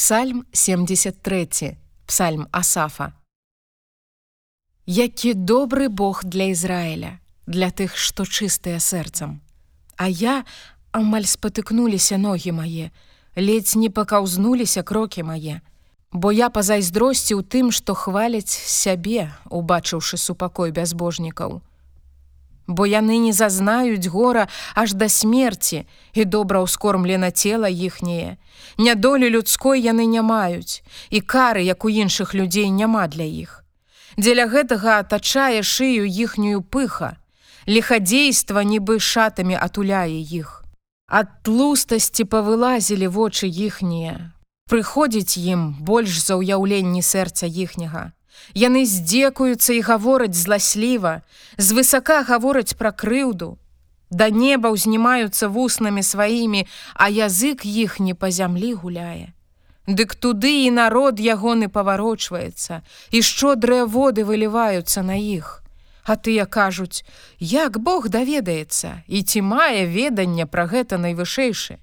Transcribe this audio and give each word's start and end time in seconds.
Псальм 0.00 0.46
73 0.52 1.76
Псальм 2.06 2.46
Асафа. 2.52 3.12
Які 4.86 5.34
добры 5.34 5.88
Бог 5.88 6.24
для 6.24 6.44
Ізраіля, 6.44 7.20
для 7.46 7.68
тых, 7.68 8.00
што 8.00 8.24
чыстыя 8.24 8.80
сэрцам. 8.80 9.42
А 10.00 10.08
я 10.08 10.46
амаль 10.96 11.28
спатыкнуліся 11.28 12.16
ногі 12.16 12.56
мае, 12.56 12.96
ледзь 13.36 13.76
не 13.76 13.90
пакаўзнуліся 13.90 14.82
крокі 14.82 15.22
мае, 15.22 15.60
Бо 16.12 16.32
я 16.32 16.48
пазайздросці 16.48 17.36
ў 17.36 17.44
тым, 17.44 17.68
што 17.68 17.92
хваляць 17.92 18.48
сябе, 18.48 19.28
убачыўшы 19.52 20.16
супакой 20.16 20.72
бязбожнікаў 20.72 21.60
бо 22.70 22.86
яны 22.86 23.18
не 23.18 23.32
зазнаюць 23.34 24.06
гора 24.06 24.46
аж 24.74 24.94
да 24.94 25.08
смерці 25.10 25.82
і 26.14 26.24
добра 26.24 26.62
ўскормлена 26.62 27.34
цела 27.34 27.66
іхняе. 27.66 28.38
Нядолі 28.78 29.26
людской 29.28 29.82
яны 29.82 30.06
не 30.06 30.22
маюць, 30.22 30.82
і 31.10 31.20
кары, 31.20 31.66
як 31.66 31.84
у 31.84 31.90
іншых 31.90 32.34
людзей 32.34 32.70
няма 32.70 33.10
для 33.10 33.26
іх. 33.26 33.64
Дзеля 34.16 34.46
гэтага 34.46 35.02
атачае 35.02 35.62
шыю 35.66 36.06
іхнюю 36.06 36.62
пыха, 36.62 37.18
лихадзейства 37.66 38.62
нібы 38.62 39.00
шатамі 39.00 39.58
атуляе 39.58 40.22
іх. 40.22 40.62
Ад 41.10 41.42
тлустасці 41.42 42.24
павылазілі 42.30 43.10
вочы 43.10 43.50
іхнія. 43.50 44.30
Прыходзіць 44.70 45.34
ім 45.42 45.74
больш 45.82 46.22
за 46.22 46.38
ўяўленні 46.38 47.02
сэрца 47.02 47.50
іхняга. 47.50 48.14
Яны 48.54 48.84
здзекуюцца 48.84 49.72
і 49.72 49.80
гавораць 49.80 50.34
зласліва, 50.34 51.22
звысака 51.56 52.22
гавораць 52.26 52.74
пра 52.74 52.90
крыўду. 52.92 53.58
Да 54.10 54.30
неба 54.30 54.74
ўзнімаюцца 54.74 55.48
вуснамі 55.48 56.02
сваімі, 56.02 56.66
а 56.94 57.06
язык 57.08 57.62
іх 57.64 58.00
не 58.00 58.14
па 58.14 58.30
зямлі 58.30 58.74
гуляе. 58.74 59.34
Дык 59.86 60.14
туды 60.14 60.66
і 60.66 60.70
народ 60.70 61.20
ягоны 61.20 61.68
паварочваецца, 61.68 62.82
і 63.10 63.22
шчодрыя 63.22 63.86
воды 63.86 64.24
выліваюцца 64.24 65.02
на 65.02 65.14
іх. 65.14 65.62
А 66.04 66.16
тыя 66.16 66.46
кажуць: 66.46 67.04
як 67.38 67.78
Бог 67.78 68.08
даведаецца 68.08 69.02
і 69.06 69.22
ці 69.22 69.40
мае 69.46 69.86
веданне 69.86 70.46
пра 70.46 70.66
гэта 70.66 70.98
найвышэйшы. 70.98 71.78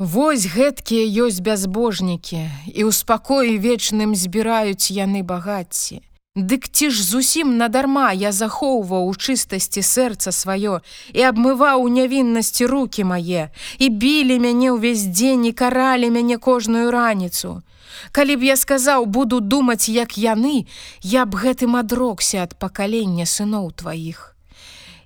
Вось 0.00 0.46
гэткія 0.48 1.28
ёсць 1.28 1.44
бязбожнікі, 1.44 2.48
і 2.72 2.88
ў 2.88 2.90
спакоі 2.90 3.60
вечным 3.60 4.16
збіраюць 4.16 4.88
яны 4.88 5.20
багацці. 5.20 6.00
Дык 6.32 6.72
ці 6.72 6.88
ж 6.88 7.04
зусім 7.04 7.60
надарма 7.60 8.16
я 8.16 8.32
захоўваў 8.32 9.04
у 9.04 9.12
чыстасці 9.12 9.84
сэрца 9.84 10.32
сваё 10.32 10.80
і 11.12 11.20
абмываў 11.28 11.84
у 11.84 11.92
нявіннасці 11.92 12.64
руки 12.72 13.04
мае, 13.04 13.52
і 13.76 13.92
білі 13.92 14.40
мяне 14.40 14.72
ўвесь 14.72 15.04
дзень 15.04 15.44
і 15.44 15.52
каралі 15.52 16.08
мяне 16.08 16.40
кожную 16.40 16.88
раніцу. 16.88 17.60
Калі 18.08 18.40
б 18.40 18.48
я 18.48 18.56
сказаў, 18.56 19.04
буду 19.04 19.44
думаць, 19.44 19.92
як 19.92 20.16
яны, 20.16 20.64
я 21.04 21.28
б 21.28 21.36
гэтым 21.36 21.76
адрокся 21.76 22.48
ад 22.48 22.56
пакалення 22.56 23.28
сыноў 23.28 23.68
тваіх. 23.76 24.32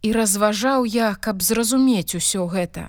І 0.00 0.16
разважаў 0.16 0.88
я, 0.88 1.12
каб 1.12 1.44
зразумець 1.44 2.16
усё 2.16 2.48
гэта. 2.48 2.88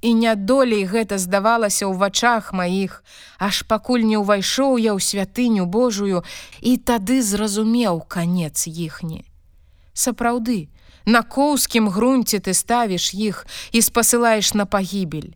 І 0.00 0.14
нядолей 0.14 0.86
гэта 0.86 1.18
здавалася 1.18 1.90
ў 1.90 1.98
вачах 1.98 2.54
маіх, 2.54 3.02
аж 3.42 3.66
пакуль 3.66 4.06
не 4.06 4.14
ўвайшоў 4.14 4.78
я 4.78 4.94
ў 4.94 5.02
святыню 5.02 5.66
Божую 5.66 6.22
і 6.62 6.78
тады 6.78 7.18
зразумеў 7.18 8.06
канец 8.06 8.70
іхні. 8.70 9.26
Сапраўды, 9.98 10.70
на 11.02 11.26
коўскім 11.26 11.90
грунце 11.90 12.38
ты 12.38 12.54
ставіш 12.54 13.10
іх 13.10 13.42
і 13.74 13.82
спасылаеш 13.82 14.54
на 14.54 14.70
пагібель. 14.70 15.34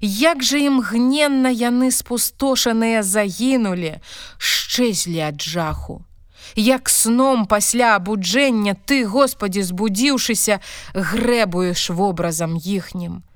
Як 0.00 0.42
жа 0.42 0.62
ім 0.62 0.86
гненна 0.86 1.50
яны 1.50 1.90
спустошаныя 1.90 3.02
загінулі, 3.02 3.98
шчэзлі 4.38 5.34
ад 5.34 5.42
жаху. 5.42 6.06
Як 6.54 6.86
сном 6.88 7.46
пасля 7.50 7.98
абуджэння 7.98 8.78
ты, 8.86 9.02
Господі, 9.02 9.66
збудзіўшыся, 9.66 10.62
грэбуеш 10.94 11.90
вобразам 11.90 12.54
іхнім 12.54 13.26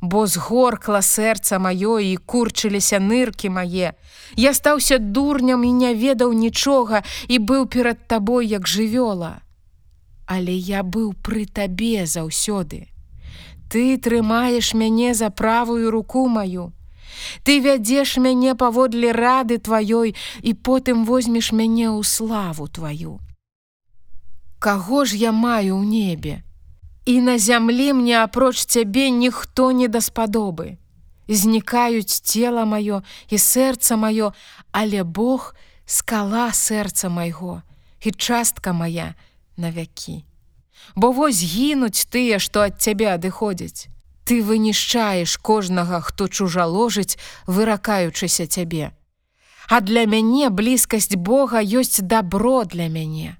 бо 0.00 0.26
згоркла 0.26 1.00
сэрца 1.02 1.58
маё 1.58 1.98
і 1.98 2.16
курчыліся 2.16 2.98
ныркі 3.00 3.50
мае. 3.50 3.92
Я 4.36 4.54
стаўся 4.54 4.98
дурням 4.98 5.64
і 5.64 5.72
не 5.72 5.94
ведаў 5.94 6.32
нічога 6.32 7.02
і 7.28 7.38
быў 7.38 7.66
перад 7.66 8.06
табой 8.08 8.46
як 8.46 8.68
жывёла. 8.68 9.40
Але 10.26 10.54
я 10.54 10.82
быў 10.82 11.14
пры 11.22 11.46
табе 11.46 12.06
заўсёды. 12.06 12.88
Ты 13.70 13.98
трымаеш 13.98 14.74
мяне 14.74 15.14
за 15.14 15.30
правую 15.30 15.90
руку 15.90 16.28
маю. 16.28 16.72
Ты 17.42 17.60
вядзеш 17.60 18.16
мяне 18.16 18.54
паводле 18.54 19.12
рады 19.12 19.58
тваёй 19.58 20.14
і 20.42 20.54
потым 20.54 21.04
возьмеш 21.04 21.52
мяне 21.52 21.90
ў 21.90 22.02
славу 22.04 22.68
тваю. 22.68 23.18
Каго 24.58 25.04
ж 25.04 25.16
я 25.16 25.32
маю 25.32 25.76
ў 25.78 25.84
небе? 25.86 26.45
І 27.06 27.20
на 27.20 27.38
зямлі 27.38 27.92
мне 27.92 28.18
апроч 28.18 28.66
цябе 28.66 29.10
ніхто 29.10 29.70
не 29.72 29.86
даспадобы. 29.88 30.76
Знікаюць 31.28 32.20
цела 32.22 32.66
маё 32.66 33.02
і 33.30 33.38
сэрца 33.38 33.94
маё, 33.94 34.34
але 34.74 35.06
Бог 35.06 35.54
скала 35.86 36.50
сэрца 36.50 37.08
майго 37.08 37.62
і 38.02 38.10
частка 38.10 38.72
моя 38.72 39.14
на 39.56 39.70
вякі. 39.70 40.26
Бо 40.94 41.12
вось 41.12 41.42
гінуць 41.42 42.10
тыя, 42.10 42.38
што 42.42 42.66
ад 42.66 42.82
цябе 42.82 43.14
адыходзяць. 43.14 43.86
Ты 44.26 44.42
вынішчаеш 44.42 45.38
кожнага, 45.38 46.02
хто 46.02 46.26
чужаложыць, 46.26 47.18
выракаючыся 47.46 48.46
цябе. 48.46 48.90
А 49.70 49.80
для 49.80 50.06
мяне 50.06 50.50
блізкасць 50.50 51.14
Бога 51.14 51.62
ёсць 51.62 52.02
дабро 52.02 52.64
для 52.66 52.90
мяне. 52.90 53.38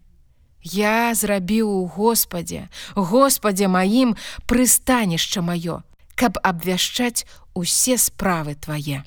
Я 0.66 1.14
зрабіў 1.14 1.70
у 1.70 1.86
Господе, 1.86 2.68
Господе 2.94 3.68
маім 3.70 4.16
прыстанішча 4.50 5.38
маё, 5.38 5.86
каб 6.18 6.42
абвяшчаць 6.42 7.22
усе 7.54 7.94
справы 8.02 8.58
твае. 8.58 9.06